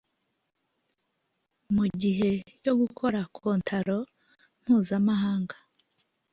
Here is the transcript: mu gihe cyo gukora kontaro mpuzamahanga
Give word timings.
mu 1.75 1.85
gihe 2.01 2.29
cyo 2.61 2.73
gukora 2.79 3.19
kontaro 3.35 3.99
mpuzamahanga 4.61 5.55